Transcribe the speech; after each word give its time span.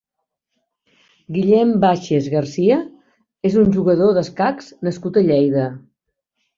Guillem 1.35 1.75
Baches 1.83 2.31
García 2.37 2.79
és 3.51 3.61
un 3.67 3.73
jugador 3.79 4.19
d'escacs 4.19 4.75
nascut 4.91 5.25
a 5.25 5.29
Lleida. 5.33 5.73